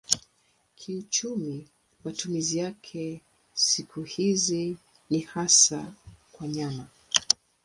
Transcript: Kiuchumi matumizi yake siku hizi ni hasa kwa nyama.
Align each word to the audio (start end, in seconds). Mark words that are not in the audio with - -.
Kiuchumi 0.75 1.67
matumizi 2.03 2.57
yake 2.57 3.21
siku 3.53 4.01
hizi 4.03 4.77
ni 5.09 5.19
hasa 5.19 5.93
kwa 6.31 6.47
nyama. 6.47 6.87